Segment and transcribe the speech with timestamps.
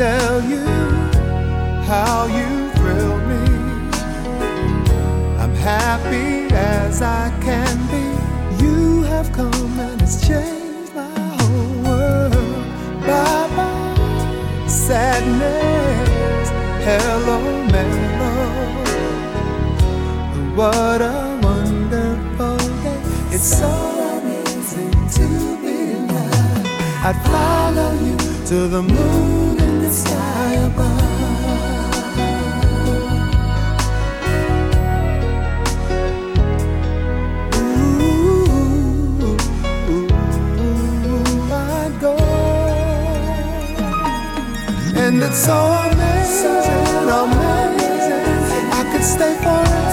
[0.00, 0.64] tell you
[1.84, 3.44] how you thrill me.
[5.42, 8.06] I'm happy as I can be.
[8.64, 12.32] You have come and it's changed my whole world.
[13.08, 16.48] Bye bye, sadness.
[16.88, 17.38] Hello,
[17.74, 18.48] mellow.
[20.60, 23.02] What a wonderful day.
[23.34, 23.72] It's so
[24.16, 25.26] amazing to
[25.62, 26.66] be alive.
[27.08, 28.16] I'd follow you
[28.46, 29.49] to the moon
[29.92, 31.00] sky above.
[44.96, 48.22] And it's so amazing, amazing.
[48.72, 49.90] I could stay forever,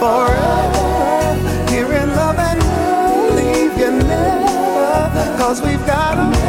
[0.00, 1.70] forever.
[1.70, 2.60] Here in love and
[3.36, 5.36] leave you never.
[5.36, 6.41] Cause we've got amazing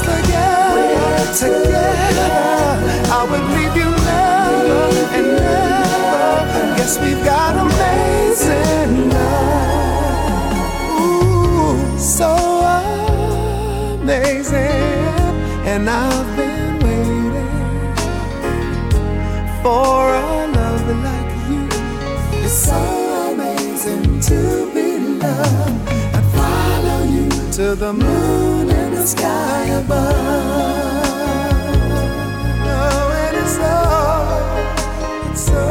[0.00, 2.66] together, together.
[3.08, 4.82] I would leave you never
[5.16, 6.76] and never.
[6.76, 10.52] Guess we've got amazing love.
[11.00, 12.30] Ooh, so
[14.02, 14.64] amazing.
[15.72, 17.94] And I've been waiting
[19.62, 21.64] for a love like you.
[22.44, 22.80] It's so
[23.32, 24.40] amazing to
[24.74, 24.88] be
[25.22, 25.74] loved.
[26.34, 28.75] Follow you to the moon
[29.06, 30.04] sky above.
[32.66, 33.76] Oh, it's so,
[35.30, 35.64] it's so,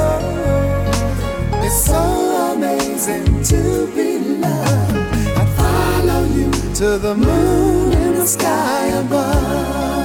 [1.66, 4.96] it's so amazing to be loved.
[5.38, 10.05] I'd follow you to the moon in the sky above.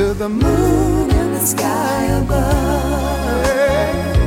[0.00, 4.19] To the moon in the sky above.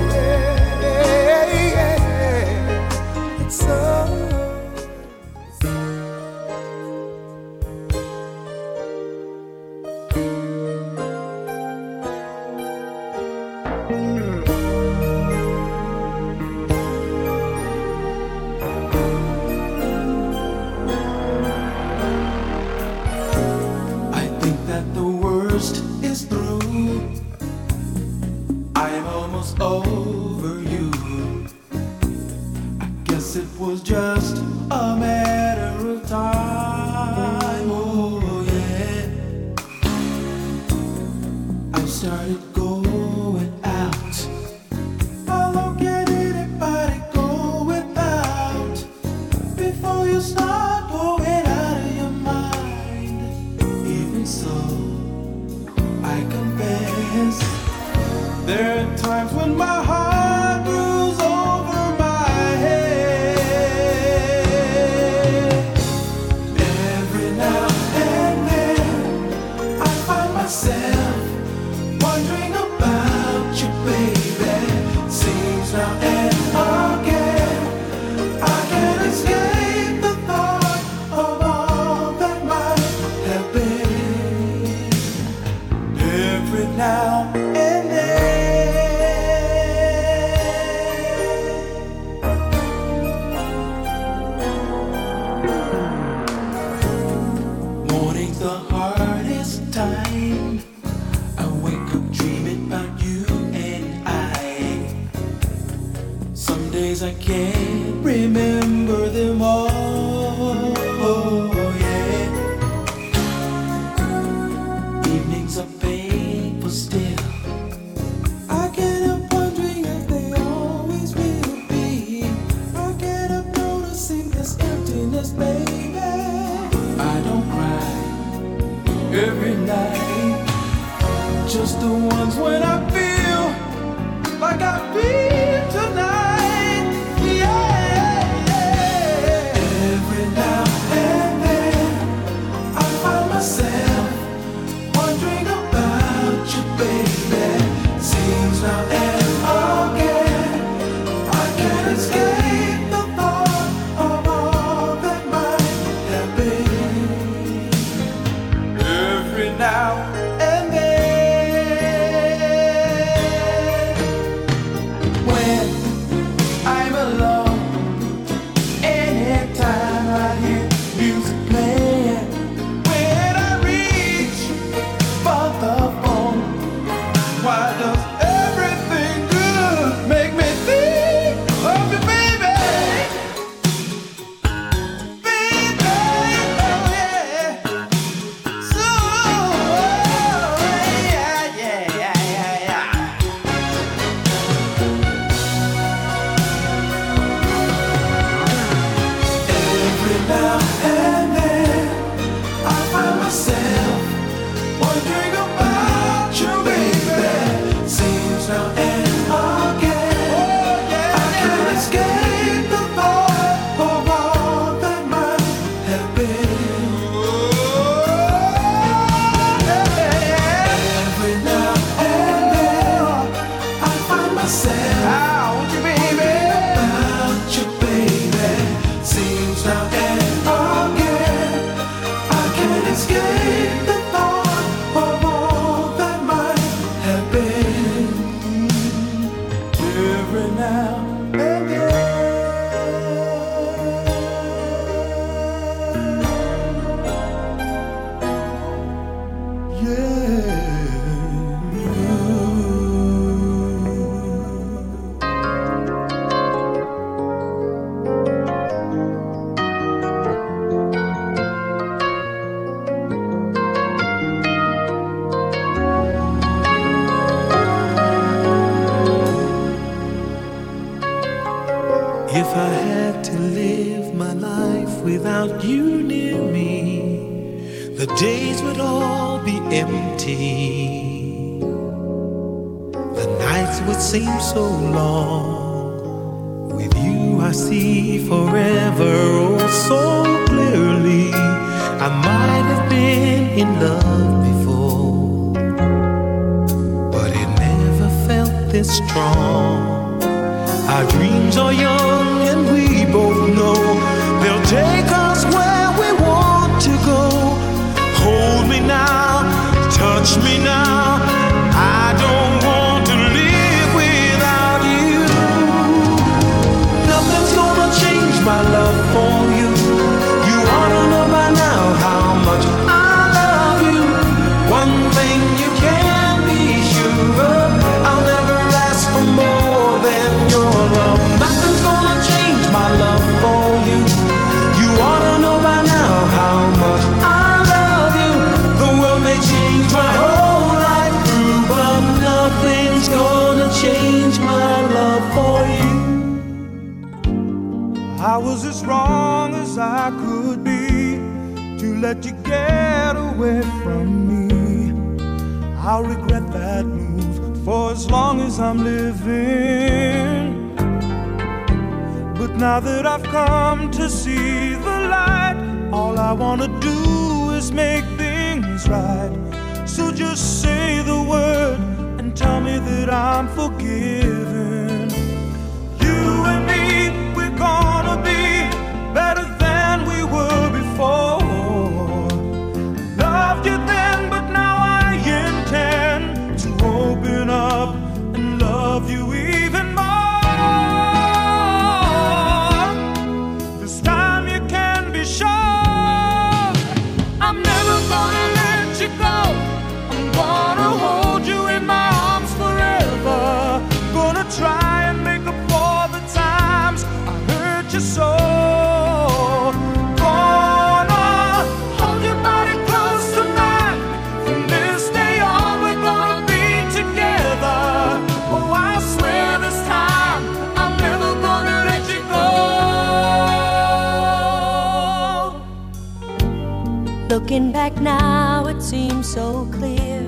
[427.54, 430.26] Looking back now, it seems so clear.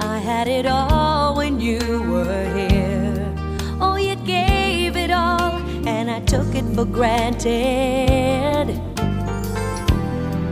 [0.00, 1.78] I had it all when you
[2.10, 3.32] were here.
[3.80, 5.52] Oh, you gave it all,
[5.86, 8.66] and I took it for granted.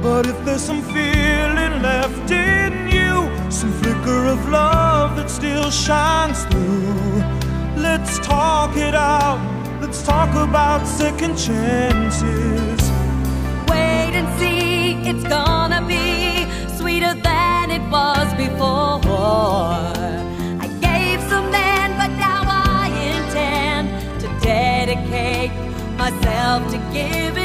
[0.04, 6.44] But if there's some feeling left in you, some flicker of love that still shines
[6.44, 7.24] through,
[7.76, 9.40] let's talk it out.
[9.80, 12.80] Let's talk about second chances.
[13.68, 16.03] Wait and see, it's gonna be
[17.74, 19.82] it was before.
[20.64, 23.86] I gave some men, but now I intend
[24.20, 25.52] to dedicate
[25.98, 27.43] myself to giving.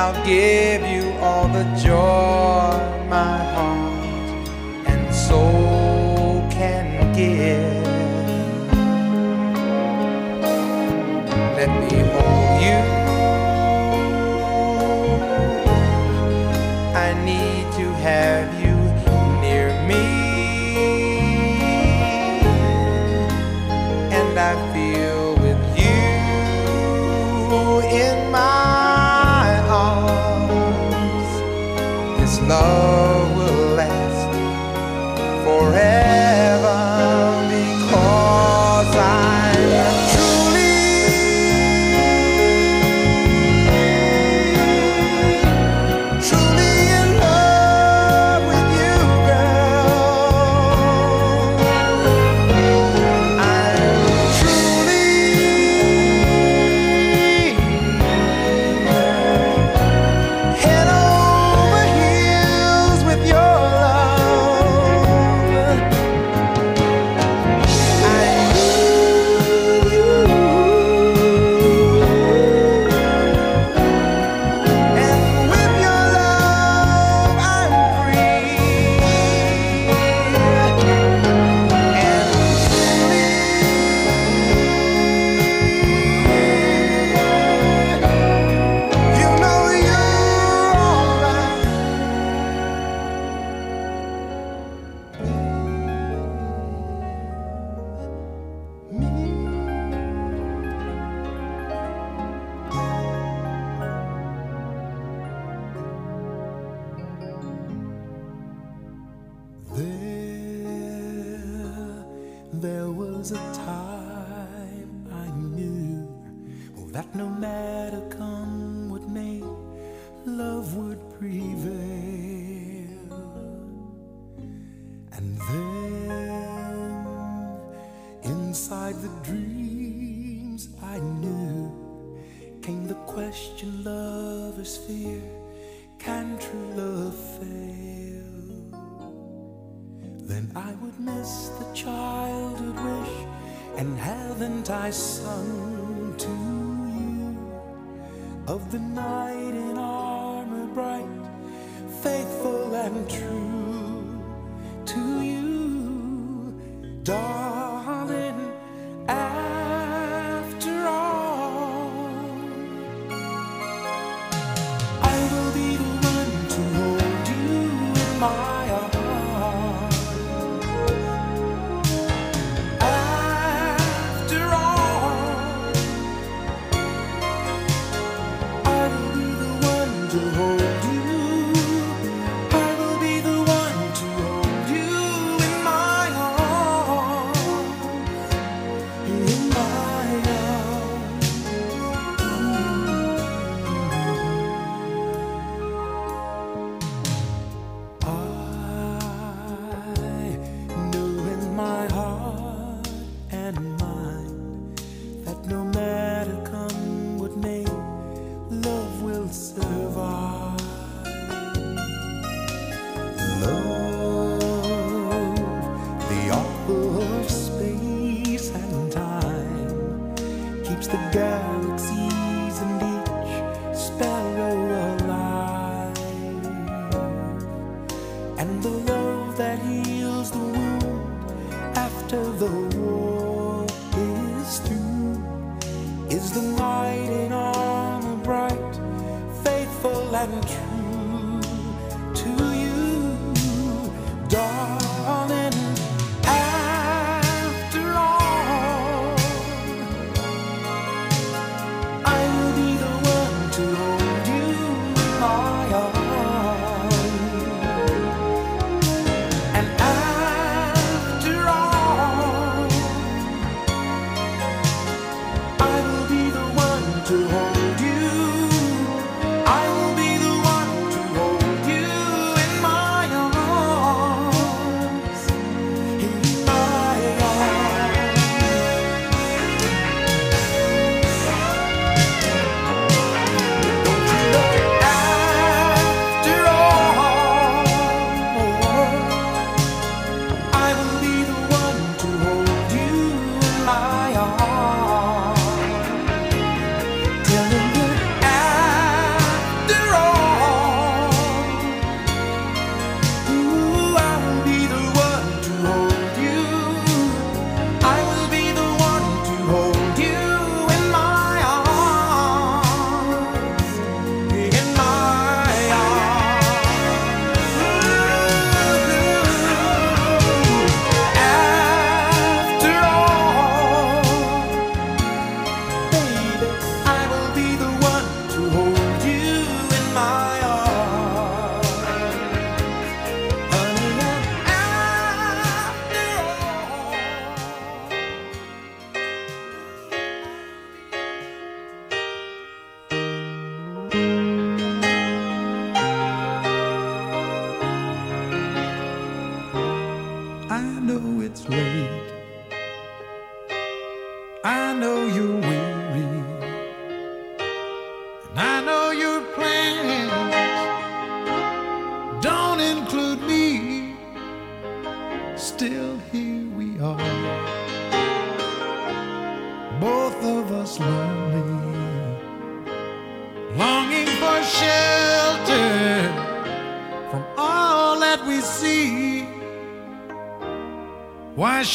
[0.00, 2.70] I'll give you all the joy
[3.10, 3.67] my heart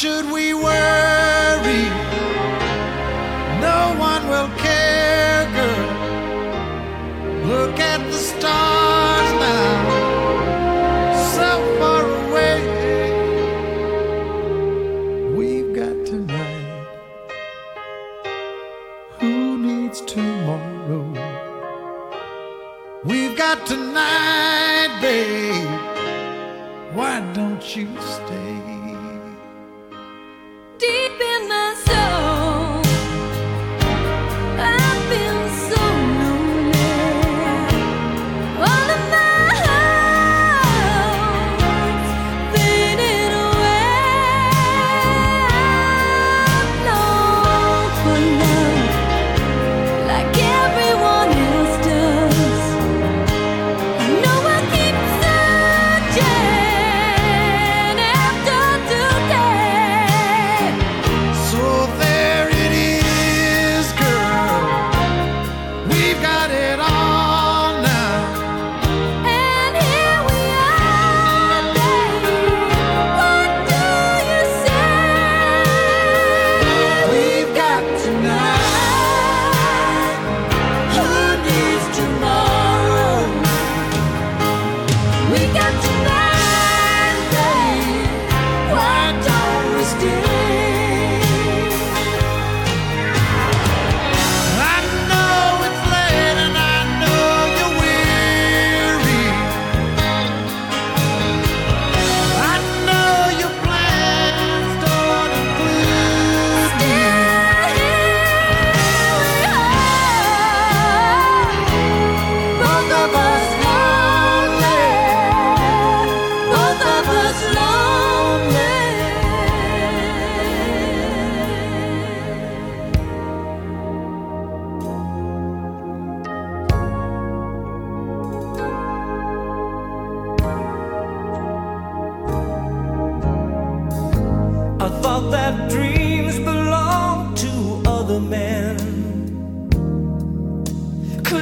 [0.04, 0.53] should we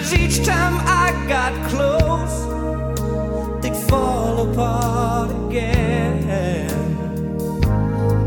[0.02, 2.36] Cause each time I got close,
[3.62, 6.28] they'd fall apart again.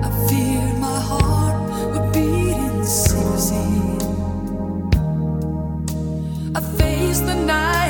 [0.01, 1.57] I feared my heart
[1.91, 3.67] would beat in secrecy.
[6.55, 7.84] I faced the night.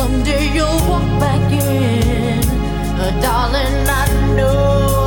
[0.00, 2.40] Someday you'll walk back in.
[2.98, 4.99] Uh, darling, I know,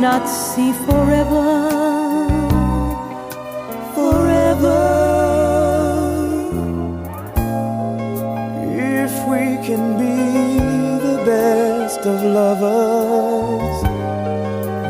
[0.00, 1.46] not see forever.
[3.94, 4.80] Forever.
[8.64, 10.58] If we can be
[11.06, 13.76] the best of lovers,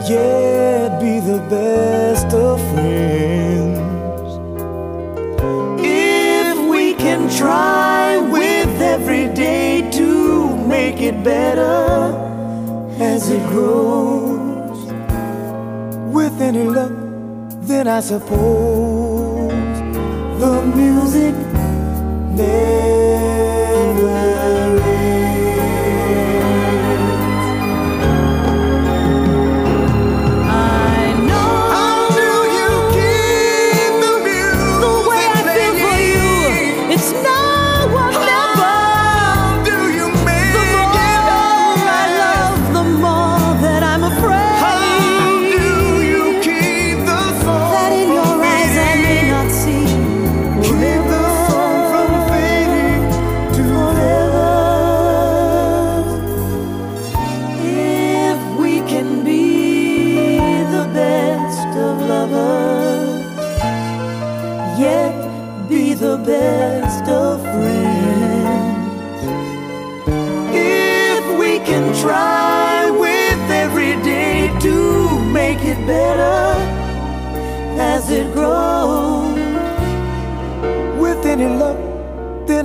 [0.08, 4.30] yet be the best of friends.
[5.82, 12.14] If we can try with every day to make it better
[13.00, 14.19] as it grows
[16.50, 16.90] any luck,
[17.68, 19.52] then I suppose
[20.40, 21.34] the music
[22.34, 23.70] never.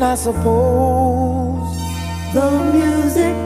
[0.05, 1.77] I suppose.
[2.31, 3.44] The music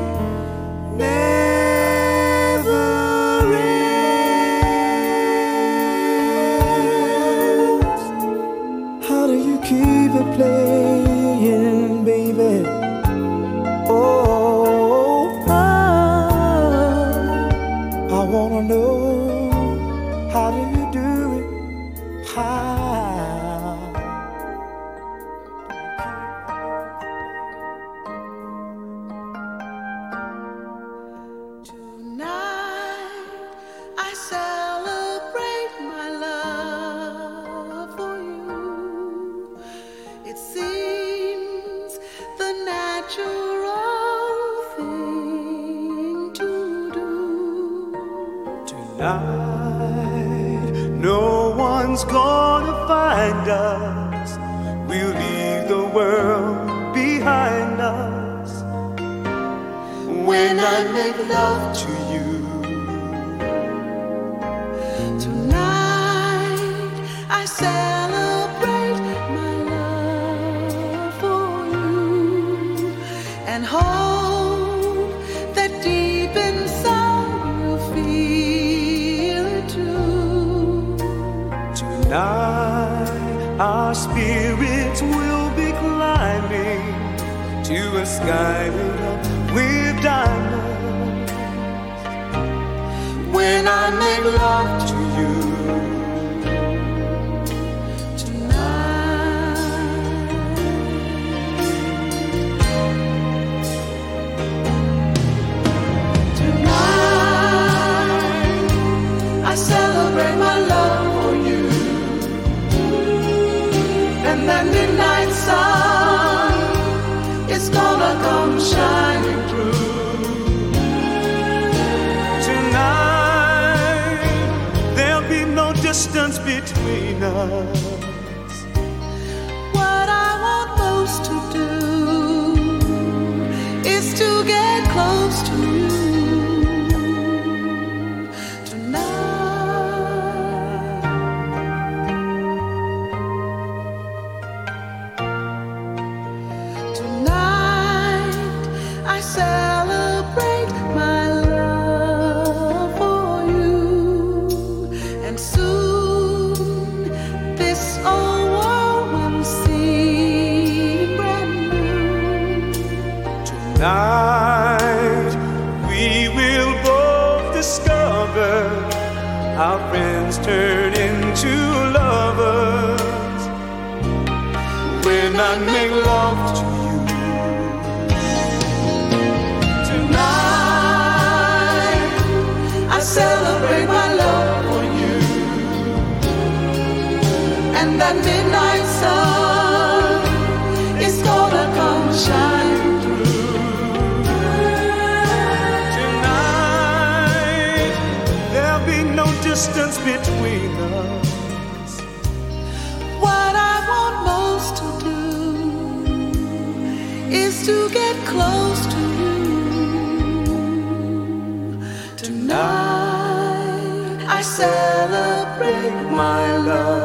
[216.20, 216.98] my love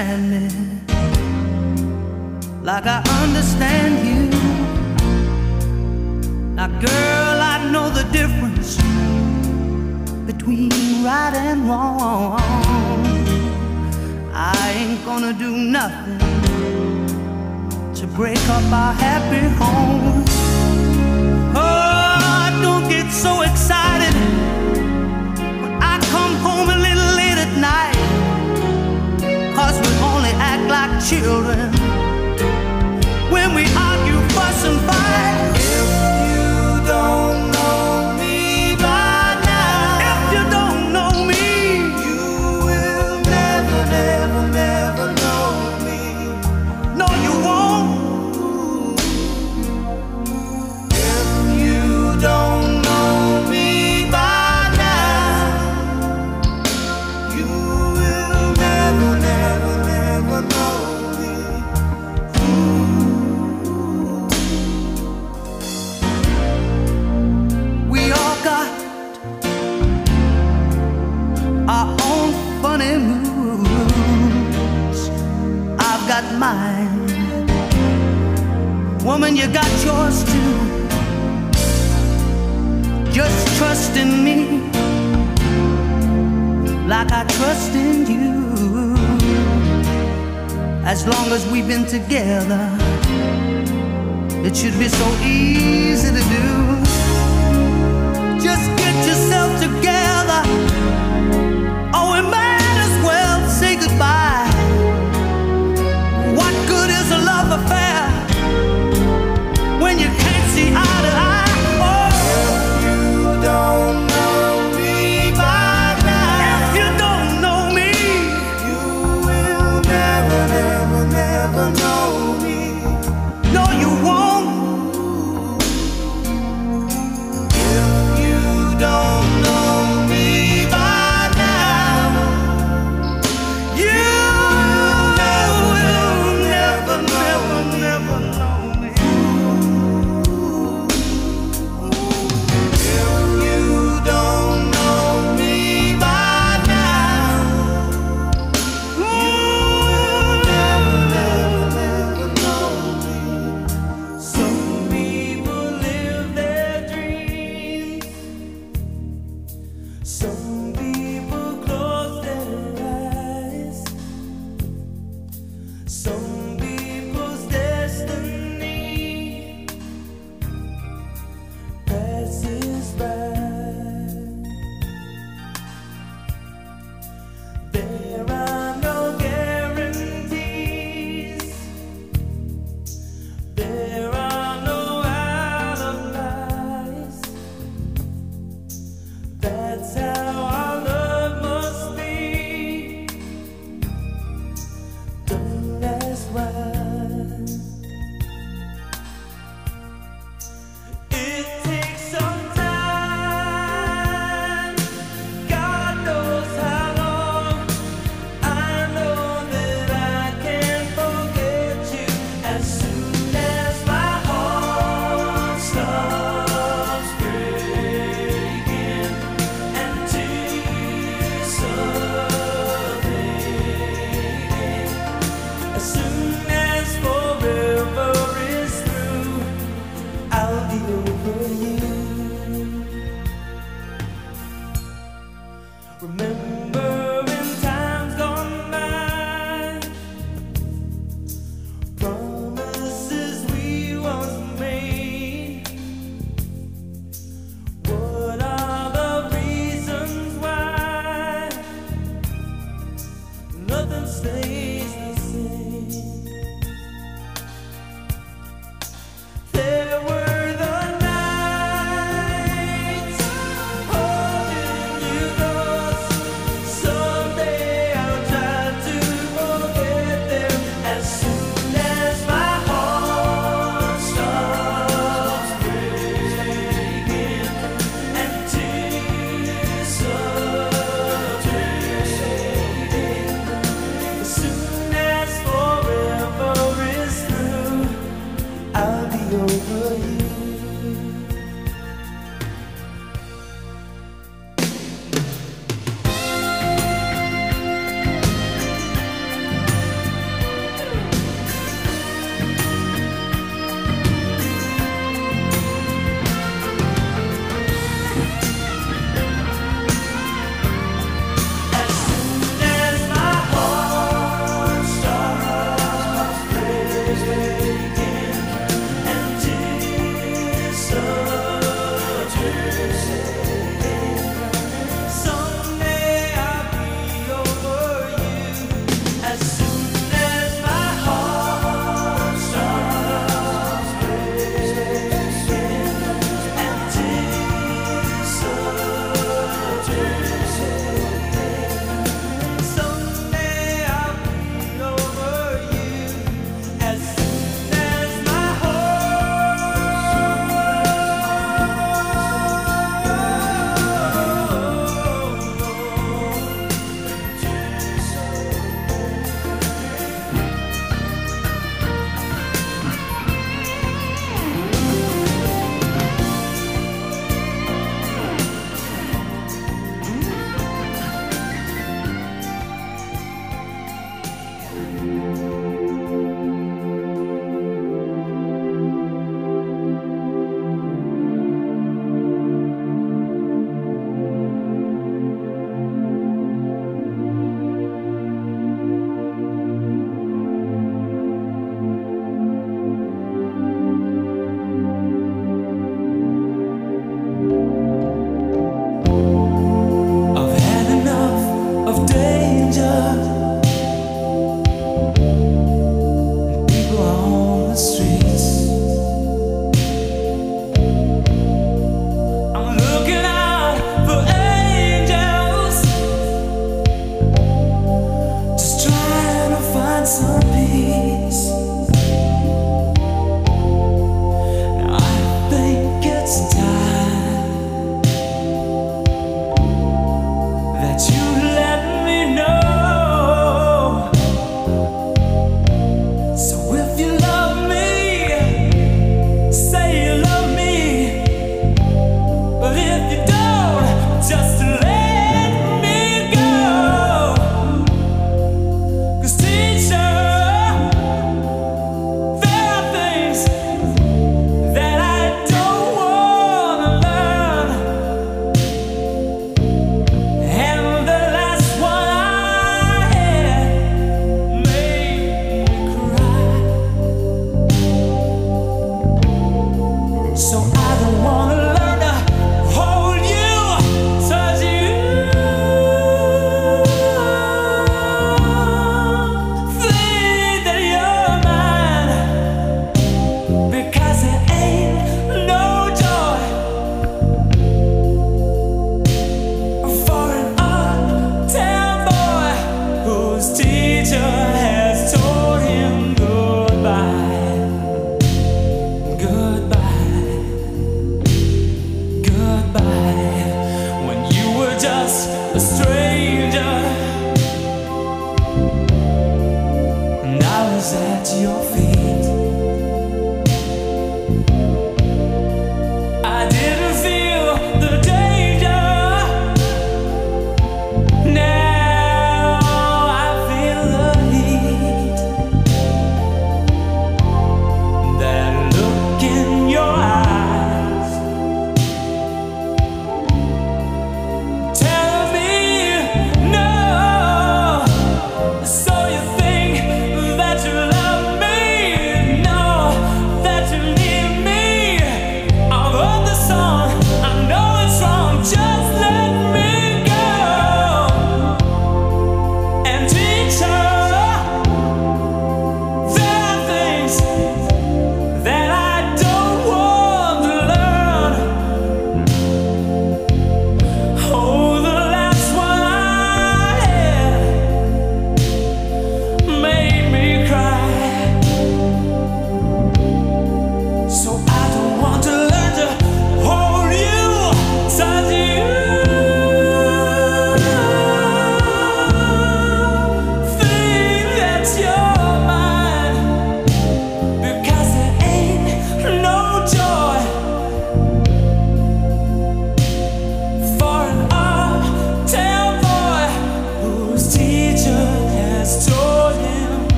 [0.00, 0.29] understand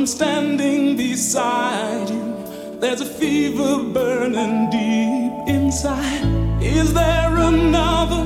[0.00, 6.24] I'm standing beside you, there's a fever burning deep inside.
[6.62, 8.22] Is there another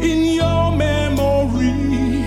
[0.00, 2.22] in your memory?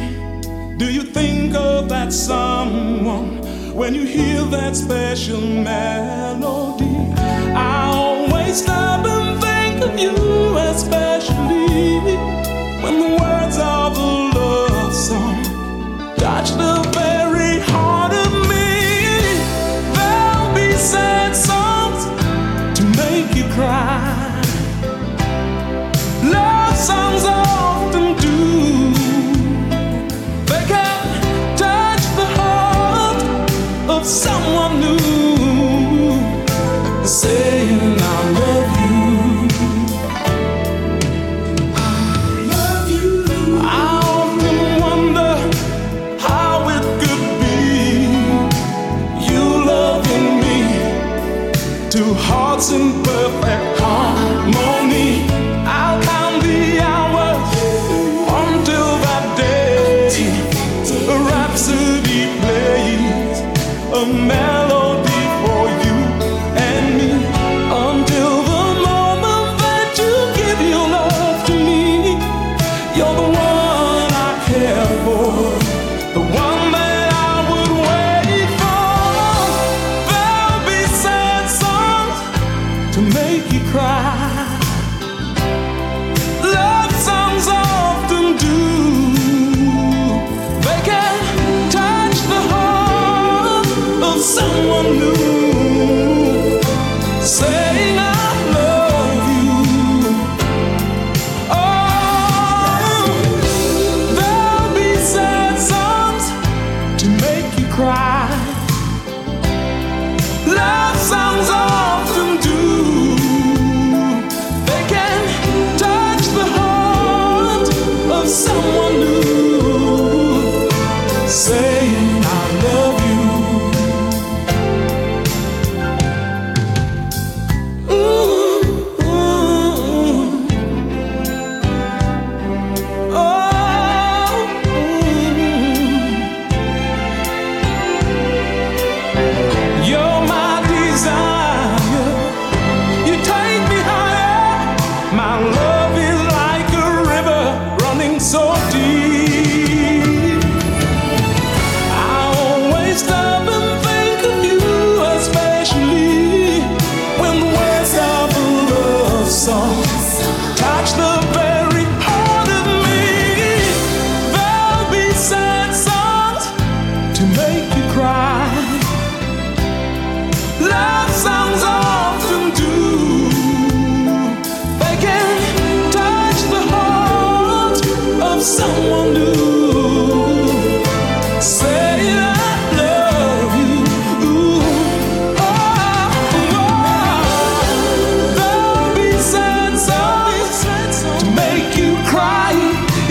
[0.76, 3.42] Do you think of that someone
[3.74, 7.14] when you hear that special melody?
[7.56, 11.98] I always stop and think of you, especially
[12.84, 15.42] when the words of a love song
[16.18, 16.91] touch the
[23.54, 24.01] cry.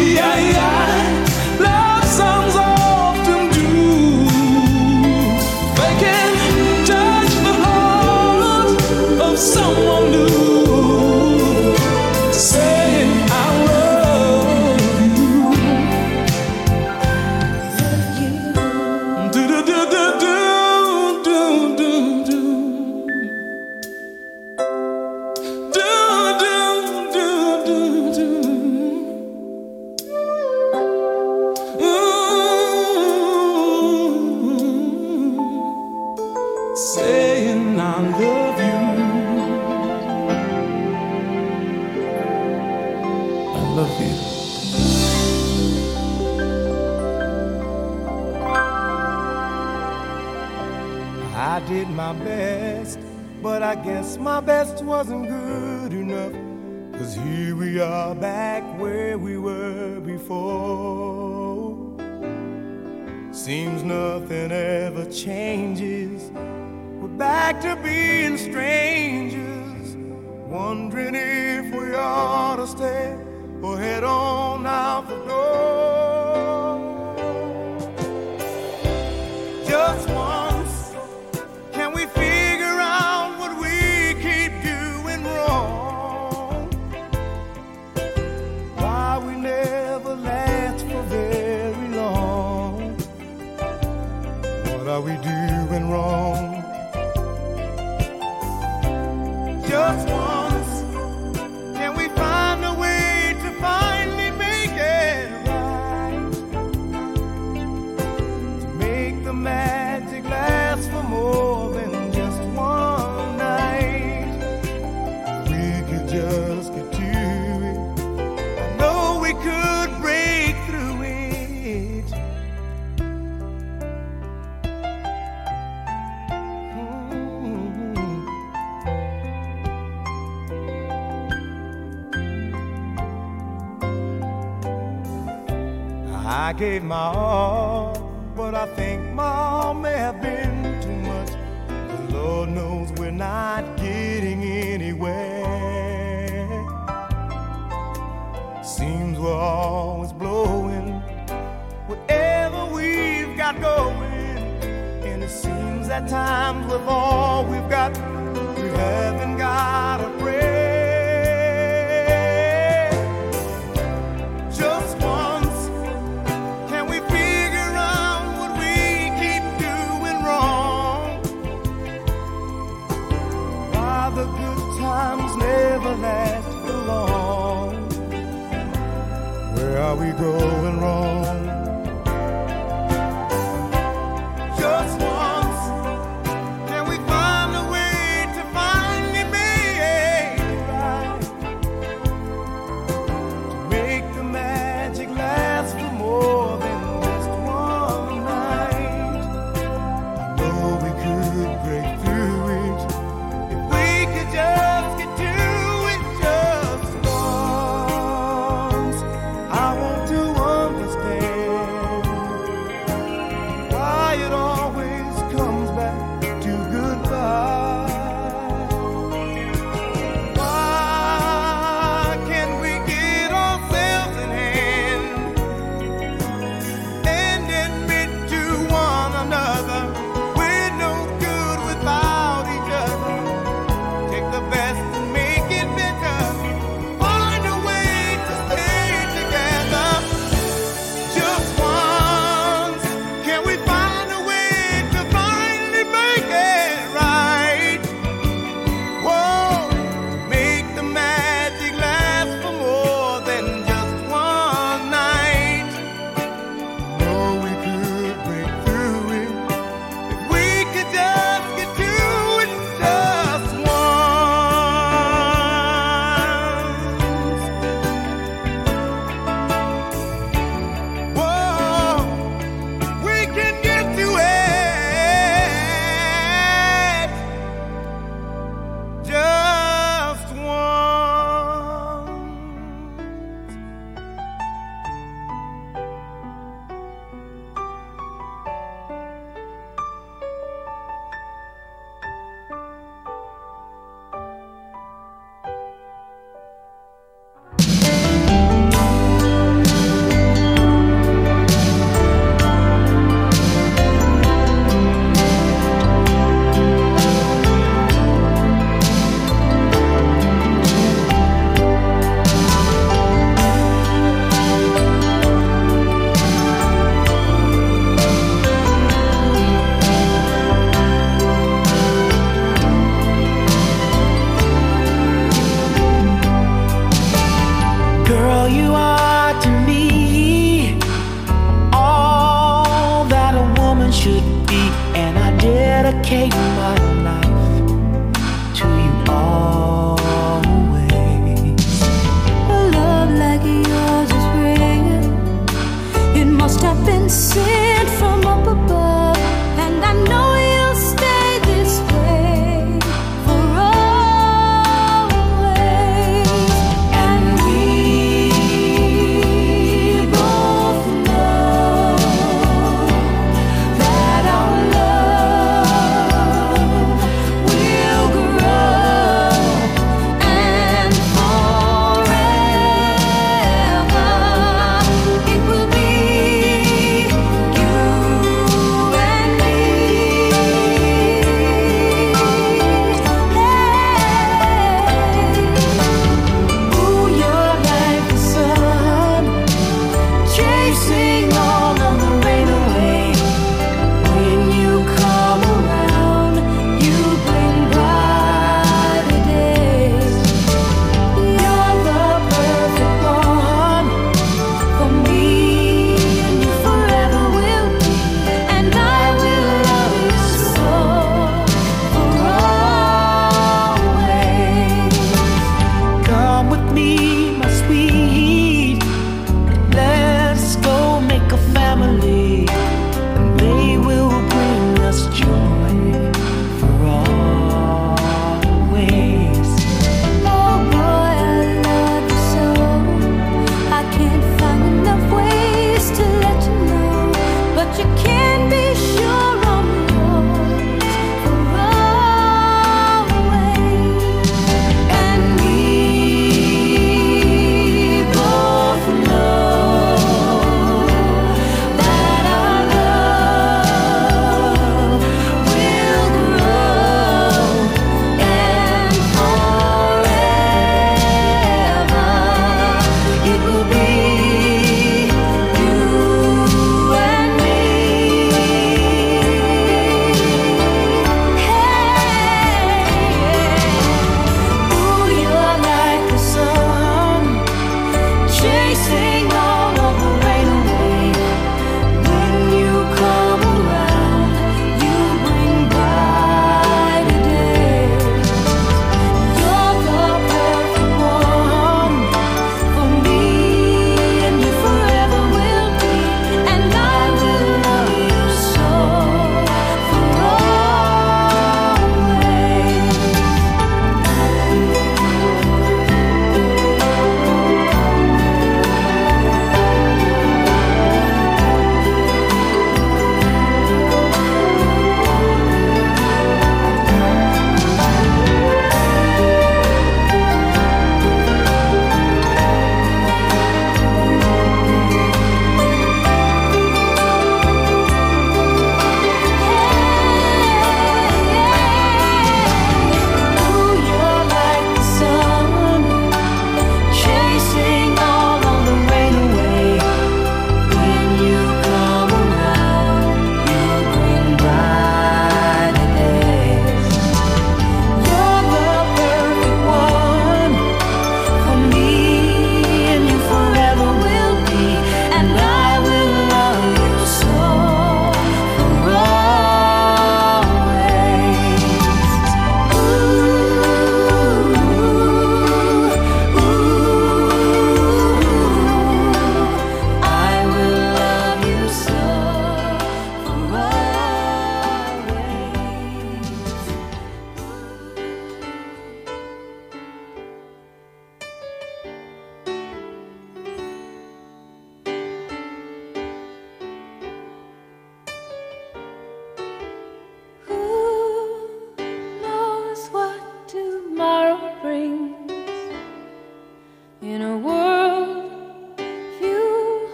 [0.00, 0.59] Yeah, yeah.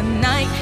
[0.00, 0.59] Cause